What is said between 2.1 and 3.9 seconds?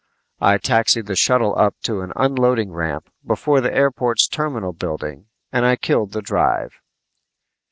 unloading ramp before the